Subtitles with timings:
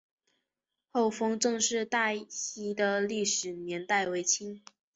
[0.91, 4.63] 厚丰郑氏大厝的历史年代为清。